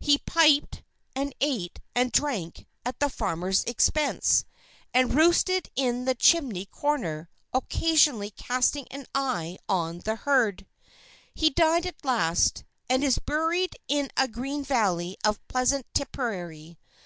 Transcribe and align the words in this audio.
He 0.00 0.16
piped, 0.16 0.82
and 1.14 1.34
ate 1.42 1.78
and 1.94 2.10
drank 2.10 2.66
at 2.86 3.00
the 3.00 3.10
farmer's 3.10 3.62
expense, 3.64 4.46
and 4.94 5.14
roosted 5.14 5.68
in 5.76 6.06
the 6.06 6.14
chimney 6.14 6.64
corner, 6.64 7.28
occasionally 7.52 8.30
casting 8.30 8.88
an 8.90 9.04
eye 9.14 9.58
on 9.68 9.98
the 9.98 10.16
herd. 10.16 10.64
He 11.34 11.50
died 11.50 11.84
at 11.84 12.02
last; 12.02 12.64
and 12.88 13.04
is 13.04 13.18
buried 13.18 13.76
in 13.86 14.08
a 14.16 14.26
green 14.26 14.64
valley 14.64 15.18
of 15.22 15.46
pleasant 15.48 15.84
Tipperary. 15.92 16.78